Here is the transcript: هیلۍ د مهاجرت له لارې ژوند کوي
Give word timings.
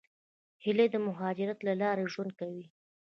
هیلۍ 0.63 0.87
د 0.91 0.95
مهاجرت 1.07 1.57
له 1.67 1.73
لارې 1.81 2.11
ژوند 2.13 2.31
کوي 2.39 2.65